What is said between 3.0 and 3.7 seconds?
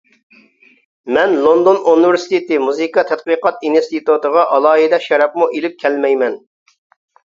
تەتقىقات